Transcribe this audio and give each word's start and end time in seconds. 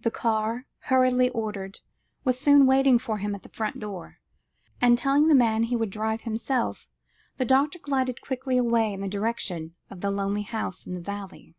The 0.00 0.10
car, 0.10 0.66
hurriedly 0.88 1.28
ordered, 1.30 1.78
was 2.24 2.36
soon 2.40 2.66
waiting 2.66 2.98
for 2.98 3.18
him 3.18 3.36
at 3.36 3.44
the 3.44 3.48
front 3.48 3.78
door; 3.78 4.18
and, 4.80 4.98
telling 4.98 5.28
the 5.28 5.32
man 5.36 5.62
he 5.62 5.76
would 5.76 5.90
drive 5.90 6.22
himself, 6.22 6.88
the 7.36 7.44
doctor 7.44 7.78
glided 7.78 8.20
quickly 8.20 8.58
away 8.58 8.92
in 8.92 9.00
the 9.00 9.06
direction 9.06 9.76
of 9.88 10.00
the 10.00 10.10
lonely 10.10 10.42
house 10.42 10.86
in 10.88 10.94
the 10.94 11.00
valley. 11.00 11.54